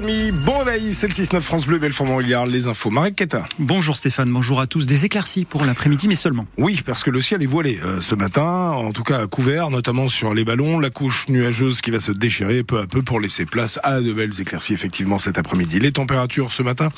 6h30, 0.00 0.32
bon 0.44 0.58
réveil, 0.58 0.92
c'est 0.92 1.06
le 1.06 1.12
6-9 1.12 1.40
France 1.40 1.66
Bleu, 1.66 1.78
Belfort-Montbéliard, 1.78 2.46
les 2.46 2.66
infos. 2.66 2.90
Marek 2.90 3.16
Keta. 3.16 3.44
Bonjour 3.58 3.96
Stéphane, 3.96 4.30
bonjour 4.30 4.60
à 4.60 4.66
tous. 4.66 4.86
Des 4.86 5.04
éclaircies 5.04 5.44
pour 5.44 5.64
l'après-midi, 5.64 6.08
mais 6.08 6.14
seulement. 6.14 6.46
Oui, 6.58 6.82
parce 6.84 7.02
que 7.02 7.10
le 7.10 7.20
ciel 7.20 7.42
est 7.42 7.46
voilé 7.46 7.80
euh, 7.84 8.00
ce 8.00 8.14
matin, 8.14 8.70
en 8.70 8.92
tout 8.92 9.04
cas 9.04 9.26
couvert, 9.26 9.70
notamment 9.70 10.08
sur 10.08 10.34
les 10.34 10.44
ballons, 10.44 10.78
la 10.78 10.90
couche 10.90 11.28
nuageuse 11.28 11.80
qui 11.80 11.90
va 11.90 12.00
se 12.00 12.12
déchirer 12.12 12.62
peu 12.62 12.80
à 12.80 12.86
peu 12.86 13.02
pour 13.02 13.20
laisser 13.20 13.46
place 13.46 13.78
à 13.82 14.00
de 14.00 14.12
belles 14.12 14.40
éclaircies, 14.40 14.72
effectivement, 14.72 15.18
cet 15.18 15.38
après-midi. 15.38 15.80
Les 15.80 15.92
températures 15.92 16.52
ce 16.52 16.62
matin, 16.62 16.88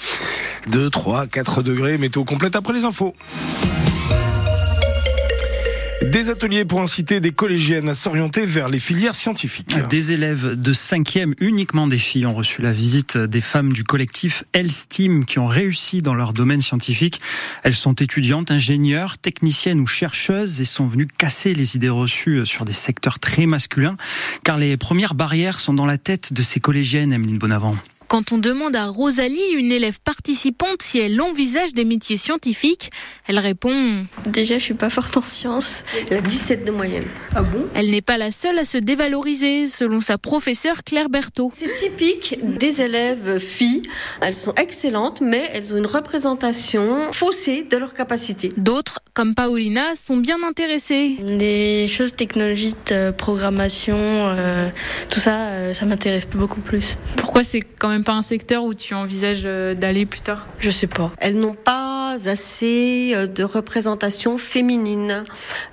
2, 0.69 0.91
3, 0.91 1.27
4 1.27 1.62
degrés, 1.62 1.98
météo 1.98 2.25
complète 2.25 2.57
après 2.57 2.73
les 2.73 2.84
infos. 2.84 3.14
Des 6.11 6.30
ateliers 6.30 6.64
pour 6.64 6.80
inciter 6.80 7.21
des 7.21 7.30
collégiennes 7.30 7.89
à 7.89 7.95
s'orienter 7.95 8.45
vers 8.45 8.69
les 8.69 8.79
filières 8.79 9.14
scientifiques. 9.14 9.77
Des 9.89 10.12
élèves 10.12 10.61
de 10.61 10.73
5e, 10.73 11.34
uniquement 11.39 11.87
des 11.87 11.98
filles, 11.98 12.27
ont 12.27 12.34
reçu 12.34 12.61
la 12.61 12.73
visite 12.73 13.16
des 13.16 13.41
femmes 13.41 13.73
du 13.73 13.84
collectif 13.84 14.45
Elsteam 14.52 15.24
qui 15.24 15.38
ont 15.38 15.46
réussi 15.46 16.02
dans 16.02 16.15
leur 16.15 16.33
domaine 16.33 16.60
scientifique. 16.60 17.20
Elles 17.62 17.74
sont 17.74 17.95
étudiantes, 17.95 18.51
ingénieures, 18.51 19.19
techniciennes 19.19 19.80
ou 19.80 19.87
chercheuses 19.87 20.60
et 20.60 20.65
sont 20.65 20.87
venues 20.87 21.07
casser 21.07 21.55
les 21.55 21.77
idées 21.77 21.88
reçues 21.88 22.45
sur 22.46 22.65
des 22.65 22.73
secteurs 22.73 23.19
très 23.19 23.46
masculins 23.46 23.96
car 24.45 24.59
les 24.59 24.77
premières 24.77 25.15
barrières 25.15 25.60
sont 25.60 25.74
dans 25.74 25.87
la 25.87 25.98
tête 25.98 26.32
de 26.32 26.43
ces 26.43 26.59
collégiennes, 26.59 27.12
Emeline 27.12 27.38
Bonavent. 27.38 27.77
Quand 28.12 28.30
on 28.30 28.37
demande 28.37 28.77
à 28.77 28.89
Rosalie, 28.89 29.41
une 29.57 29.73
élève 29.73 29.98
participante, 29.98 30.83
si 30.83 30.98
elle 30.98 31.19
envisage 31.23 31.73
des 31.73 31.87
métiers 31.87 32.19
scientifiques, 32.19 32.91
elle 33.27 33.38
répond 33.38 34.05
Déjà, 34.27 34.59
je 34.59 34.65
suis 34.65 34.75
pas 34.75 34.91
forte 34.91 35.16
en 35.16 35.23
sciences. 35.23 35.83
Elle 36.11 36.19
a 36.19 36.21
17 36.21 36.66
de 36.66 36.73
moyenne. 36.73 37.07
Ah 37.35 37.41
bon? 37.41 37.66
Elle 37.75 37.91
n'est 37.91 38.02
pas 38.02 38.19
la 38.19 38.30
seule 38.30 38.59
à 38.59 38.66
se 38.66 38.77
dévaloriser, 38.77 39.66
selon 39.66 40.01
sa 40.01 40.19
professeure 40.19 40.85
Claire 40.85 41.09
Berthaud. 41.09 41.51
C'est 41.55 41.73
typique 41.73 42.37
des 42.43 42.83
élèves 42.83 43.38
filles. 43.38 43.88
Elles 44.21 44.35
sont 44.35 44.55
excellentes, 44.57 45.23
mais 45.23 45.49
elles 45.55 45.73
ont 45.73 45.79
une 45.79 45.87
représentation 45.87 47.13
faussée 47.13 47.63
de 47.63 47.79
leurs 47.79 47.95
capacités. 47.95 48.51
D'autres, 48.59 48.99
comme 49.15 49.35
Paulina, 49.35 49.95
sont 49.95 50.19
bien 50.19 50.43
intéressées. 50.43 51.16
Les 51.23 51.87
choses 51.87 52.15
technologiques, 52.15 52.93
euh, 52.93 53.10
programmation, 53.10 53.97
euh, 53.97 54.69
tout 55.09 55.21
ça, 55.21 55.47
euh, 55.49 55.73
ça 55.73 55.87
m'intéresse 55.87 56.26
beaucoup 56.26 56.60
plus. 56.60 56.99
Pourquoi 57.16 57.43
c'est 57.43 57.63
quand 57.63 57.88
même 57.88 58.01
pas 58.02 58.12
un 58.12 58.22
secteur 58.22 58.64
où 58.64 58.74
tu 58.74 58.95
envisages 58.95 59.42
euh, 59.45 59.74
d'aller 59.74 60.06
plus 60.06 60.20
tard? 60.20 60.46
Je 60.58 60.70
sais 60.70 60.86
pas. 60.86 61.10
Elles 61.18 61.38
n'ont 61.38 61.54
pas 61.54 62.01
assez 62.27 63.13
euh, 63.15 63.27
de 63.27 63.43
représentation 63.43 64.38
féminine 64.38 65.25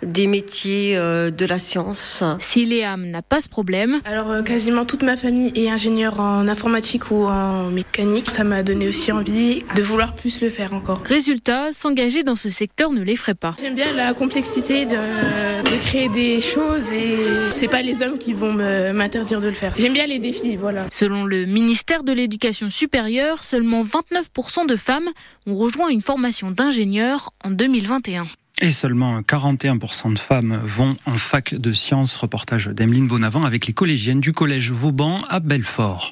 des 0.03 0.27
métiers 0.27 0.97
euh, 0.97 1.31
de 1.31 1.45
la 1.45 1.59
science. 1.59 2.23
Si 2.39 2.65
Léam 2.65 3.05
n'a 3.05 3.21
pas 3.21 3.41
ce 3.41 3.49
problème. 3.49 3.99
Alors 4.05 4.43
quasiment 4.43 4.85
toute 4.85 5.03
ma 5.03 5.15
famille 5.15 5.51
est 5.55 5.69
ingénieure 5.69 6.19
en 6.19 6.47
informatique 6.47 7.11
ou 7.11 7.25
en 7.25 7.69
mécanique. 7.69 8.29
Ça 8.31 8.43
m'a 8.43 8.63
donné 8.63 8.87
aussi 8.87 9.11
envie 9.11 9.63
de 9.75 9.81
vouloir 9.81 10.15
plus 10.15 10.41
le 10.41 10.49
faire 10.49 10.73
encore. 10.73 11.01
Résultat, 11.05 11.71
s'engager 11.71 12.23
dans 12.23 12.35
ce 12.35 12.49
secteur 12.49 12.91
ne 12.91 13.01
l'effraie 13.01 13.35
pas. 13.35 13.55
J'aime 13.59 13.75
bien 13.75 13.93
la 13.93 14.13
complexité 14.13 14.85
de, 14.85 14.91
de, 14.91 15.77
créer 15.79 16.09
des 16.09 16.41
choses 16.41 16.91
et 16.91 17.17
c'est 17.51 17.67
pas 17.67 17.81
les 17.81 18.01
hommes 18.01 18.17
qui 18.17 18.33
vont 18.33 18.53
m'interdire 18.53 19.39
de 19.39 19.47
le 19.47 19.53
faire. 19.53 19.73
J'aime 19.77 19.93
bien 19.93 20.07
les 20.07 20.19
défis, 20.19 20.55
voilà. 20.55 20.85
Selon 20.91 21.25
le 21.25 21.45
ministère 21.45 22.03
de 22.03 22.11
l'éducation 22.11 22.69
supérieure, 22.69 23.43
seulement 23.43 23.83
29% 23.83 24.67
de 24.67 24.75
femmes 24.75 25.09
ont 25.47 25.55
rejoint 25.55 25.89
une 25.89 26.01
formation 26.01 26.28
d'ingénieur 26.51 27.31
en 27.43 27.51
2021. 27.51 28.27
Et 28.61 28.71
seulement 28.71 29.21
41% 29.21 30.13
de 30.13 30.19
femmes 30.19 30.59
vont 30.63 30.97
en 31.05 31.17
fac 31.17 31.55
de 31.55 31.71
sciences. 31.71 32.17
Reportage 32.17 32.67
d'Emeline 32.67 33.07
Bonavent 33.07 33.45
avec 33.45 33.67
les 33.67 33.73
collégiennes 33.73 34.19
du 34.19 34.33
collège 34.33 34.71
Vauban 34.71 35.17
à 35.29 35.39
Belfort. 35.39 36.11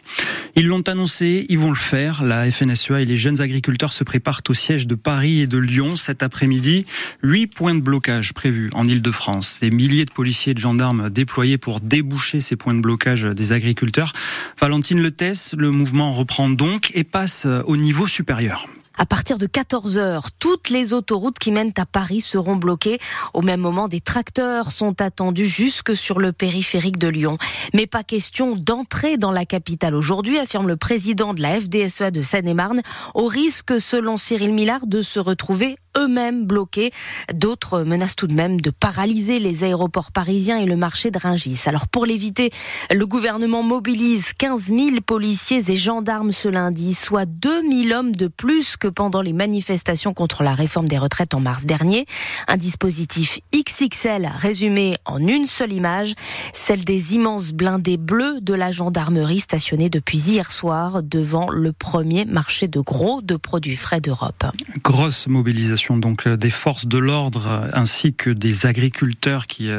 Ils 0.56 0.66
l'ont 0.66 0.82
annoncé, 0.88 1.46
ils 1.50 1.60
vont 1.60 1.70
le 1.70 1.76
faire. 1.76 2.24
La 2.24 2.50
FNSEA 2.50 3.02
et 3.02 3.06
les 3.06 3.18
jeunes 3.18 3.42
agriculteurs 3.42 3.92
se 3.92 4.06
préparent 4.06 4.42
au 4.48 4.54
siège 4.54 4.88
de 4.88 4.96
Paris 4.96 5.42
et 5.42 5.46
de 5.46 5.58
Lyon 5.58 5.98
cet 5.98 6.24
après-midi. 6.24 6.86
Huit 7.22 7.48
points 7.48 7.76
de 7.76 7.82
blocage 7.82 8.34
prévus 8.34 8.72
en 8.74 8.86
Ile-de-France. 8.88 9.58
Des 9.60 9.70
milliers 9.70 10.06
de 10.06 10.12
policiers 10.12 10.52
et 10.52 10.56
de 10.56 10.60
gendarmes 10.60 11.10
déployés 11.10 11.58
pour 11.58 11.82
déboucher 11.82 12.40
ces 12.40 12.56
points 12.56 12.74
de 12.74 12.82
blocage 12.82 13.24
des 13.24 13.52
agriculteurs. 13.52 14.14
Valentine 14.60 15.02
Letès, 15.02 15.54
le 15.58 15.72
mouvement 15.72 16.14
reprend 16.14 16.50
donc 16.50 16.92
et 16.96 17.04
passe 17.04 17.46
au 17.66 17.76
niveau 17.76 18.08
supérieur. 18.08 18.68
À 19.00 19.06
partir 19.06 19.38
de 19.38 19.46
14 19.46 20.00
heures, 20.00 20.32
toutes 20.32 20.70
les 20.70 20.92
autoroutes 20.92 21.38
qui 21.38 21.52
mènent 21.52 21.74
à 21.78 21.86
Paris 21.86 22.20
seront 22.20 22.56
bloquées. 22.56 22.98
Au 23.36 23.44
même 23.44 23.60
moment, 23.60 23.88
des 23.88 24.02
tracteurs 24.02 24.72
sont 24.72 25.00
attendus 25.02 25.46
jusque 25.46 25.96
sur 25.96 26.20
le 26.20 26.34
périphérique 26.34 26.98
de 26.98 27.08
Lyon. 27.08 27.38
Mais 27.76 27.86
pas 27.86 28.04
question 28.04 28.56
d'entrer 28.56 29.18
dans 29.18 29.32
la 29.32 29.46
capitale 29.46 29.94
aujourd'hui, 29.94 30.40
affirme 30.40 30.68
le 30.68 30.78
président 30.78 31.36
de 31.36 31.44
la 31.44 31.60
FDSEA 31.60 32.10
de 32.10 32.24
Seine-et-Marne, 32.24 32.82
au 33.14 33.28
risque, 33.28 33.80
selon 33.80 34.18
Cyril 34.18 34.52
Millard, 34.52 34.88
de 34.88 35.04
se 35.04 35.20
retrouver 35.20 35.78
eux-mêmes 35.98 36.46
bloqués. 36.46 36.92
D'autres 37.34 37.84
menacent 37.84 38.16
tout 38.16 38.28
de 38.28 38.34
même 38.34 38.62
de 38.62 38.70
paralyser 38.70 39.40
les 39.40 39.64
aéroports 39.64 40.12
parisiens 40.12 40.58
et 40.58 40.66
le 40.66 40.76
marché 40.76 41.12
de 41.12 41.20
Ringis. 41.20 41.62
Alors 41.66 41.88
pour 41.88 42.06
l'éviter, 42.06 42.52
le 42.92 43.06
gouvernement 43.06 43.64
mobilise 43.64 44.34
15 44.34 44.68
000 44.68 45.02
policiers 45.06 45.64
et 45.70 45.76
gendarmes 45.76 46.32
ce 46.32 46.48
lundi, 46.48 46.94
soit 46.94 47.26
2 47.26 47.62
000 47.62 47.98
hommes 48.00 48.16
de 48.16 48.28
plus 48.28 48.78
que 48.78 48.87
pendant 48.90 49.22
les 49.22 49.34
manifestations 49.34 50.14
contre 50.14 50.44
la 50.44 50.54
réforme 50.54 50.88
des 50.88 50.98
retraites 50.98 51.34
en 51.34 51.40
mars 51.40 51.66
dernier. 51.66 52.06
Un 52.48 52.58
dispositif 52.58 53.40
XXL 53.56 54.32
résumé 54.36 54.98
en 55.06 55.20
une 55.20 55.46
seule 55.46 55.74
image, 55.74 56.14
celle 56.54 56.84
des 56.84 57.16
immenses 57.16 57.52
blindés 57.52 57.98
bleus 57.98 58.40
de 58.42 58.54
la 58.54 58.72
gendarmerie 58.72 59.40
stationnés 59.40 59.90
depuis 59.90 60.18
hier 60.18 60.52
soir 60.52 61.04
devant 61.04 61.50
le 61.50 61.74
premier 61.74 62.26
marché 62.26 62.68
de 62.68 62.80
gros 62.80 63.22
de 63.22 63.36
produits 63.36 63.76
frais 63.76 64.02
d'Europe. 64.02 64.46
Grosse 64.84 65.28
mobilisation 65.28 65.98
donc 65.98 66.28
des 66.28 66.50
forces 66.50 66.88
de 66.88 66.98
l'ordre 66.98 67.70
ainsi 67.74 68.14
que 68.14 68.30
des 68.30 68.66
agriculteurs 68.66 69.48
qui 69.48 69.70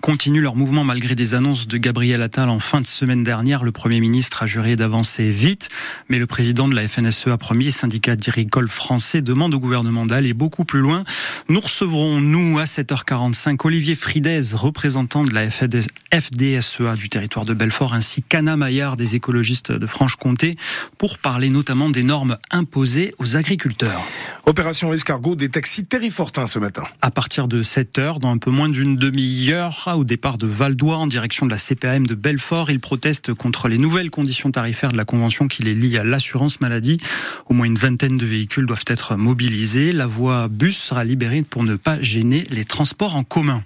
continuent 0.00 0.42
leur 0.42 0.56
mouvement 0.56 0.84
malgré 0.84 1.14
des 1.14 1.34
annonces 1.34 1.66
de 1.66 1.76
Gabriel 1.76 2.22
Attal 2.22 2.48
en 2.48 2.58
fin 2.58 2.80
de 2.80 2.86
semaine 2.86 3.24
dernière. 3.24 3.64
Le 3.64 3.72
Premier 3.72 4.00
ministre 4.00 4.42
a 4.42 4.46
juré 4.46 4.76
d'avancer 4.76 5.30
vite, 5.30 5.68
mais 6.08 6.18
le 6.18 6.26
président 6.26 6.68
de 6.68 6.74
la 6.74 6.86
FNSEA, 6.86 7.36
premier 7.38 7.70
syndicat 7.70 8.16
français, 8.60 9.22
demande 9.22 9.54
au 9.54 9.58
gouvernement 9.58 10.06
d'aller 10.06 10.34
beaucoup 10.34 10.64
plus 10.64 10.80
loin. 10.80 11.04
Nous 11.48 11.60
recevrons, 11.60 12.20
nous, 12.20 12.58
à 12.58 12.64
7h45, 12.64 13.56
Olivier 13.64 13.94
Fridez, 13.94 14.54
représentant 14.54 15.24
de 15.24 15.32
la 15.32 15.50
FDSEA 15.50 16.94
du 16.96 17.08
territoire 17.08 17.44
de 17.44 17.54
Belfort, 17.54 17.94
ainsi 17.94 18.22
qu'Anna 18.22 18.56
Maillard 18.56 18.96
des 18.96 19.16
écologistes 19.16 19.72
de 19.72 19.86
Franche-Comté, 19.86 20.56
pour 21.02 21.18
parler 21.18 21.50
notamment 21.50 21.90
des 21.90 22.04
normes 22.04 22.38
imposées 22.52 23.12
aux 23.18 23.34
agriculteurs. 23.36 24.00
Opération 24.46 24.92
escargot 24.92 25.34
des 25.34 25.48
taxis 25.48 25.84
terrifortins 25.84 26.46
ce 26.46 26.60
matin. 26.60 26.84
À 27.00 27.10
partir 27.10 27.48
de 27.48 27.64
7 27.64 27.98
heures, 27.98 28.18
dans 28.20 28.30
un 28.30 28.38
peu 28.38 28.52
moins 28.52 28.68
d'une 28.68 28.94
demi-heure, 28.94 29.92
au 29.96 30.04
départ 30.04 30.38
de 30.38 30.46
Valdois, 30.46 30.98
en 30.98 31.08
direction 31.08 31.44
de 31.44 31.50
la 31.50 31.58
CPAM 31.58 32.06
de 32.06 32.14
Belfort, 32.14 32.70
ils 32.70 32.78
protestent 32.78 33.34
contre 33.34 33.66
les 33.66 33.78
nouvelles 33.78 34.10
conditions 34.10 34.52
tarifaires 34.52 34.92
de 34.92 34.96
la 34.96 35.04
convention 35.04 35.48
qui 35.48 35.64
les 35.64 35.74
lie 35.74 35.98
à 35.98 36.04
l'assurance 36.04 36.60
maladie. 36.60 37.00
Au 37.46 37.54
moins 37.54 37.66
une 37.66 37.74
vingtaine 37.74 38.16
de 38.16 38.24
véhicules 38.24 38.66
doivent 38.66 38.84
être 38.86 39.16
mobilisés. 39.16 39.90
La 39.90 40.06
voie 40.06 40.46
bus 40.46 40.76
sera 40.76 41.02
libérée 41.02 41.42
pour 41.42 41.64
ne 41.64 41.74
pas 41.74 42.00
gêner 42.00 42.46
les 42.50 42.64
transports 42.64 43.16
en 43.16 43.24
commun. 43.24 43.64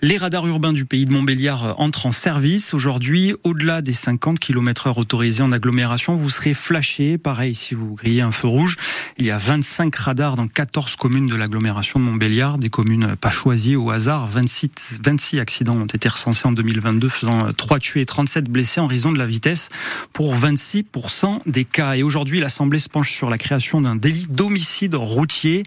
Les 0.00 0.16
radars 0.16 0.46
urbains 0.46 0.72
du 0.72 0.84
pays 0.84 1.06
de 1.06 1.12
Montbéliard 1.12 1.74
entrent 1.80 2.06
en 2.06 2.12
service. 2.12 2.72
Aujourd'hui, 2.72 3.34
au-delà 3.42 3.82
des 3.82 3.92
50 3.92 4.38
km 4.38 4.86
heure 4.86 4.98
autorisés 4.98 5.42
en 5.42 5.50
agglomération, 5.50 6.14
vous 6.14 6.30
serez 6.30 6.54
flashé. 6.54 7.18
Pareil, 7.18 7.56
si 7.56 7.74
vous 7.74 7.96
grillez 7.96 8.20
un 8.20 8.30
feu 8.30 8.46
rouge. 8.46 8.76
Il 9.16 9.26
y 9.26 9.32
a 9.32 9.38
25 9.38 9.96
radars 9.96 10.36
dans 10.36 10.46
14 10.46 10.94
communes 10.94 11.26
de 11.26 11.34
l'agglomération 11.34 11.98
de 11.98 12.04
Montbéliard, 12.04 12.58
des 12.58 12.70
communes 12.70 13.16
pas 13.16 13.32
choisies 13.32 13.74
au 13.74 13.90
hasard. 13.90 14.28
26, 14.28 15.00
26 15.02 15.40
accidents 15.40 15.74
ont 15.74 15.86
été 15.86 16.08
recensés 16.08 16.46
en 16.46 16.52
2022, 16.52 17.08
faisant 17.08 17.52
3 17.52 17.80
tués 17.80 18.02
et 18.02 18.06
37 18.06 18.44
blessés 18.44 18.80
en 18.80 18.86
raison 18.86 19.10
de 19.10 19.18
la 19.18 19.26
vitesse 19.26 19.68
pour 20.12 20.36
26% 20.36 21.40
des 21.46 21.64
cas. 21.64 21.96
Et 21.96 22.04
aujourd'hui, 22.04 22.38
l'Assemblée 22.38 22.78
se 22.78 22.88
penche 22.88 23.10
sur 23.10 23.28
la 23.28 23.36
création 23.36 23.80
d'un 23.80 23.96
délit 23.96 24.28
d'homicide 24.28 24.94
routier. 24.94 25.64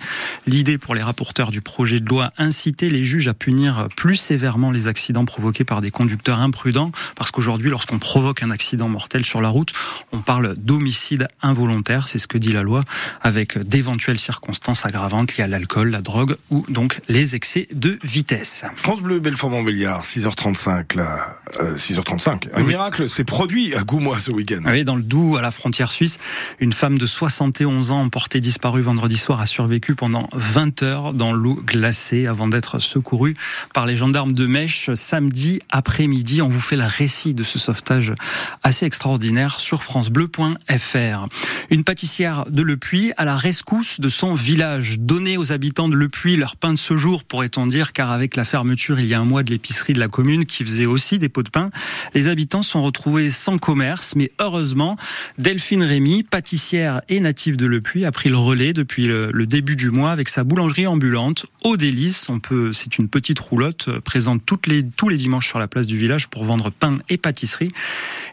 L'idée 0.48 0.78
pour 0.78 0.96
les 0.96 1.04
rapporteurs 1.04 1.52
du 1.52 1.60
projet 1.60 2.00
de 2.00 2.08
loi, 2.08 2.32
inciter 2.38 2.90
les 2.90 3.04
juges 3.04 3.28
à 3.28 3.34
punir 3.34 3.90
plus 3.98 4.21
sévèrement 4.22 4.72
les 4.72 4.88
accidents 4.88 5.26
provoqués 5.26 5.64
par 5.64 5.82
des 5.82 5.92
conducteurs 5.92 6.40
imprudents, 6.40 6.92
parce 7.16 7.32
qu'aujourd'hui, 7.32 7.70
lorsqu'on 7.70 8.00
provoque 8.00 8.44
un 8.44 8.52
accident 8.52 8.88
mortel 8.88 9.26
sur 9.26 9.42
la 9.42 9.50
route, 9.50 9.74
on 10.12 10.20
parle 10.20 10.56
d'homicide 10.56 11.28
involontaire, 11.42 12.08
c'est 12.08 12.20
ce 12.20 12.28
que 12.28 12.38
dit 12.38 12.52
la 12.52 12.64
loi, 12.64 12.84
avec 13.22 13.58
d'éventuelles 13.58 14.20
circonstances 14.20 14.86
aggravantes 14.86 15.36
liées 15.36 15.44
à 15.44 15.48
l'alcool, 15.48 15.90
la 15.90 16.02
drogue 16.02 16.38
ou 16.50 16.66
donc 16.70 17.00
les 17.10 17.36
excès 17.36 17.68
de 17.74 17.98
vitesse. 18.04 18.66
France 18.76 19.02
Bleu, 19.02 19.20
Belfort-Montbéliard, 19.20 20.04
6h35, 20.04 20.96
là, 20.96 21.38
euh, 21.60 21.76
6h35. 21.76 22.50
Un 22.54 22.62
oui. 22.62 22.68
miracle 22.68 23.10
s'est 23.10 23.24
produit 23.24 23.74
à 23.76 23.84
Goumois 23.84 24.20
ce 24.20 24.32
week-end. 24.32 24.62
Oui, 24.66 24.84
dans 24.84 24.96
le 24.96 25.04
Doubs, 25.04 25.38
à 25.38 25.42
la 25.42 25.52
frontière 25.52 25.92
suisse, 25.92 26.20
une 26.60 26.74
femme 26.74 26.98
de 26.98 27.06
71 27.06 27.92
ans 27.92 28.08
portée 28.10 28.40
disparue 28.40 28.82
vendredi 28.82 29.18
soir 29.18 29.42
a 29.42 29.46
survécu 29.46 29.96
pendant 29.96 30.30
20 30.34 30.84
heures 30.84 31.14
dans 31.14 31.34
l'eau 31.34 31.56
glacée 31.66 32.28
avant 32.28 32.48
d'être 32.48 32.80
secourue 32.80 33.36
par 33.74 33.86
les 33.86 33.96
gendarmes 33.96 34.11
gendarmes 34.12 34.34
de 34.34 34.46
Mèche 34.46 34.94
samedi 34.94 35.62
après-midi. 35.70 36.42
On 36.42 36.50
vous 36.50 36.60
fait 36.60 36.76
le 36.76 36.84
récit 36.84 37.34
de 37.34 37.44
ce 37.44 37.58
sauvetage 37.58 38.14
assez 38.62 38.86
extraordinaire 38.86 39.62
sur 39.62 39.84
francebleu.fr. 39.84 41.28
Une 41.70 41.86
pâtissière 41.86 42.44
de 42.50 42.62
Le 42.62 42.76
Puy 42.76 43.14
à 43.16 43.24
la 43.24 43.38
rescousse 43.38 44.02
de 44.02 44.10
son 44.10 44.36
village. 44.36 45.00
Donner 45.00 45.38
aux 45.38 45.54
habitants 45.54 45.88
de 45.88 45.96
Le 45.96 46.10
Puy 46.10 46.36
leur 46.36 46.58
pain 46.58 46.74
de 46.74 46.78
ce 46.78 46.98
jour, 46.98 47.24
pourrait-on 47.24 47.68
dire, 47.68 47.94
car 47.94 48.12
avec 48.12 48.36
la 48.36 48.44
fermeture 48.44 49.00
il 49.00 49.08
y 49.08 49.14
a 49.14 49.22
un 49.22 49.24
mois 49.24 49.44
de 49.44 49.50
l'épicerie 49.50 49.94
de 49.94 50.00
la 50.00 50.10
commune 50.10 50.44
qui 50.44 50.66
faisait 50.66 50.86
aussi 50.86 51.18
des 51.18 51.30
pots 51.30 51.44
de 51.44 51.50
pain, 51.50 51.70
les 52.14 52.28
habitants 52.28 52.64
sont 52.64 52.84
retrouvés 52.84 53.30
sans 53.30 53.60
commerce, 53.60 54.16
mais 54.18 54.30
heureusement, 54.42 54.98
Delphine 55.38 55.84
Rémy, 55.84 56.24
pâtissière 56.24 57.02
et 57.08 57.22
native 57.22 57.56
de 57.56 57.66
Le 57.66 57.80
Puy, 57.80 58.04
a 58.04 58.12
pris 58.12 58.28
le 58.28 58.38
relais 58.38 58.74
depuis 58.74 59.08
le, 59.08 59.32
début 59.46 59.78
du 59.78 59.90
mois 59.90 60.12
avec 60.12 60.28
sa 60.28 60.44
boulangerie 60.44 60.86
ambulante 60.86 61.46
au 61.64 61.78
délice. 61.78 62.28
C'est 62.74 62.98
une 62.98 63.08
petite 63.08 63.40
roulotte 63.40 63.88
présente 64.02 64.42
les, 64.68 64.84
tous 64.84 65.10
les 65.10 65.18
dimanches 65.18 65.48
sur 65.48 65.60
la 65.60 65.68
place 65.68 65.88
du 65.88 65.98
village 65.98 66.28
pour 66.28 66.44
vendre 66.44 66.70
pain 66.70 66.98
et 67.10 67.18
pâtisserie. 67.18 67.72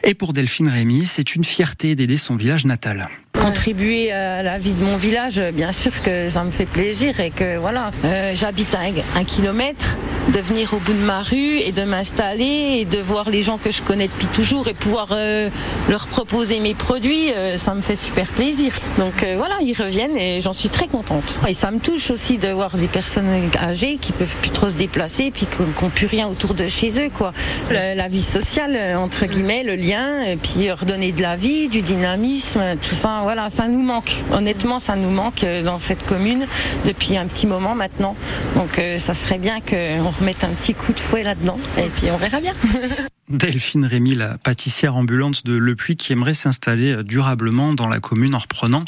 Et 0.05 0.15
pour 0.15 0.33
Delphine 0.33 0.69
Rémy, 0.69 1.07
c'est 1.07 1.35
une 1.35 1.45
fierté 1.45 1.95
d'aider 1.95 2.17
son 2.17 2.37
village 2.37 2.65
natal 2.65 3.09
contribuer 3.41 4.13
à 4.13 4.43
la 4.43 4.59
vie 4.59 4.73
de 4.73 4.85
mon 4.85 4.97
village, 4.97 5.43
bien 5.53 5.73
sûr 5.73 6.03
que 6.03 6.29
ça 6.29 6.45
me 6.45 6.51
fait 6.51 6.67
plaisir 6.67 7.21
et 7.21 7.31
que 7.31 7.57
voilà, 7.57 7.91
euh, 8.05 8.33
j'habite 8.35 8.75
à 8.75 8.81
un, 9.19 9.25
kilomètre, 9.25 9.99
de 10.33 10.41
venir 10.41 10.75
au 10.75 10.79
bout 10.79 10.93
de 10.93 11.05
ma 11.05 11.23
rue 11.23 11.59
et 11.59 11.73
de 11.73 11.85
m'installer 11.85 12.79
et 12.81 12.85
de 12.85 12.99
voir 12.99 13.31
les 13.31 13.43
gens 13.43 13.57
que 13.59 13.71
je 13.71 13.83
connais 13.83 14.09
depuis 14.09 14.27
toujours 14.27 14.69
et 14.69 14.75
pouvoir 14.75 15.09
euh, 15.13 15.49
leur 15.89 16.07
proposer 16.09 16.61
mes 16.61 16.75
produits, 16.75 17.33
euh, 17.33 17.57
ça 17.57 17.75
me 17.75 17.81
fait 17.81 17.97
super 17.97 18.27
plaisir. 18.27 18.73
Donc 18.99 19.25
voilà, 19.37 19.55
ils 19.63 19.75
reviennent 19.75 20.17
et 20.17 20.41
j'en 20.41 20.53
suis 20.53 20.69
très 20.69 20.87
contente. 20.87 21.41
Et 21.47 21.53
ça 21.53 21.71
me 21.71 21.79
touche 21.79 22.11
aussi 22.11 22.39
de 22.39 22.49
voir 22.49 22.77
des 22.77 22.87
personnes 22.87 23.51
âgées 23.61 23.97
qui 23.97 24.13
peuvent 24.13 24.37
plus 24.41 24.51
trop 24.51 24.69
se 24.69 24.77
déplacer 24.77 25.31
puis 25.31 25.47
qui 25.47 25.63
n'ont 25.83 25.91
plus 25.91 26.07
rien 26.07 26.29
autour 26.29 26.55
de 26.55 26.69
chez 26.69 26.99
eux 27.01 27.11
quoi. 27.11 27.33
la 27.71 28.09
vie 28.09 28.23
sociale 28.23 28.97
entre 28.97 29.27
guillemets, 29.27 29.63
le 29.63 29.77
lien, 29.77 30.23
et 30.23 30.37
puis 30.37 30.71
redonner 30.71 31.13
de 31.13 31.23
la 31.23 31.37
vie, 31.37 31.69
du 31.69 31.83
dynamisme, 31.83 32.77
tout 32.83 32.95
ça 32.95 33.28
voilà, 33.29 33.51
ça 33.51 33.69
nous 33.69 33.83
manque. 33.83 34.25
Honnêtement, 34.33 34.79
ça 34.79 34.97
nous 34.97 35.11
manque 35.11 35.45
euh, 35.45 35.63
dans 35.63 35.77
cette 35.77 36.03
commune 36.03 36.47
depuis 36.87 37.19
un 37.19 37.27
petit 37.27 37.47
moment 37.47 37.75
maintenant. 37.75 38.17
Donc 38.57 38.79
euh, 38.79 38.97
ça 38.97 39.13
serait 39.13 39.37
bien 39.37 39.61
qu'on 39.61 40.09
remette 40.19 40.45
un 40.45 40.49
petit 40.55 40.73
coup 40.73 40.95
de 40.95 40.99
fouet 40.99 41.25
là-dedans 41.25 41.59
et 41.77 41.91
puis 41.91 42.11
on 42.11 42.17
verra 42.17 42.41
bien. 42.41 42.55
Delphine 43.31 43.85
Rémy, 43.85 44.15
la 44.15 44.39
pâtissière 44.39 44.97
ambulante 44.97 45.45
de 45.45 45.53
Le 45.53 45.75
Puy, 45.75 45.97
qui 45.97 46.13
aimerait 46.13 46.35
s'installer 46.35 46.93
euh, 46.93 47.03
durablement 47.03 47.75
dans 47.75 47.87
la 47.87 48.01
commune 48.01 48.35
en 48.35 48.39
reprenant 48.39 48.85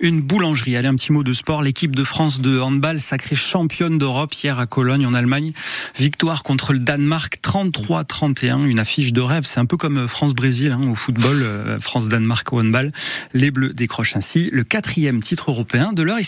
une 0.00 0.20
boulangerie. 0.20 0.76
Allez, 0.76 0.88
un 0.88 0.96
petit 0.96 1.12
mot 1.12 1.22
de 1.22 1.32
sport. 1.32 1.62
L'équipe 1.62 1.94
de 1.94 2.02
France 2.02 2.40
de 2.40 2.58
handball 2.58 3.00
sacrée 3.00 3.36
championne 3.36 3.98
d'Europe 3.98 4.34
hier 4.34 4.58
à 4.58 4.66
Cologne, 4.66 5.06
en 5.06 5.14
Allemagne. 5.14 5.52
Victoire 5.96 6.42
contre 6.42 6.72
le 6.72 6.80
Danemark 6.80 7.38
33-31. 7.42 8.66
Une 8.66 8.80
affiche 8.80 9.12
de 9.12 9.20
rêve. 9.20 9.44
C'est 9.44 9.60
un 9.60 9.66
peu 9.66 9.76
comme 9.76 10.08
France-Brésil 10.08 10.72
hein, 10.72 10.88
au 10.88 10.94
football, 10.94 11.46
France-Danemark 11.80 12.52
au 12.52 12.60
handball. 12.60 12.90
Les 13.32 13.50
Bleus 13.50 13.72
décrochent 13.72 14.16
ainsi 14.16 14.50
le 14.52 14.64
quatrième 14.64 15.22
titre 15.22 15.50
européen 15.50 15.92
de 15.92 16.02
leur 16.02 16.18
histoire. 16.18 16.24